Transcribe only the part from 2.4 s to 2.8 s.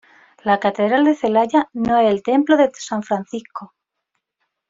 de